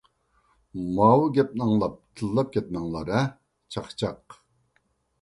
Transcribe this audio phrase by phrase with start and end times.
[0.99, 3.23] ماۋۇ گەپنى ئاڭلاپ تىللاپ كەتمەڭلار ھە،
[3.77, 4.43] چاقچاق.